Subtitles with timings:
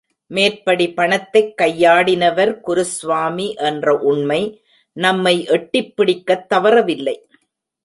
[0.27, 4.63] மேற்படி பணத்தைக் கையாடினவர் குருஸ்வாமி என்ற உண்மை
[4.93, 7.15] நம்மை எட்டிப் பிடிக்கத் தவறவில்லை.